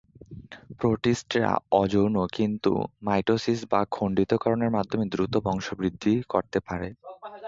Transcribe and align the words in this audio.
প্রোটিস্টরা 0.79 1.51
অযৌন 1.73 2.15
কিন্তু 2.37 2.71
মাইটোসিস 3.05 3.59
বা 3.71 3.81
খন্ডিতকরণের 3.91 4.71
মাধ্যমে 4.77 5.05
দ্রুত 5.13 5.33
বংশবৃদ্ধি 5.45 6.13
করতে 6.29 6.57
পারে। 6.67 6.87